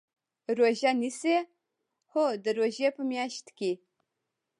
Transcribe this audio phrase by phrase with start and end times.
[0.57, 1.35] روژه نیسئ؟
[2.11, 3.71] هو، د روژی په میاشت کې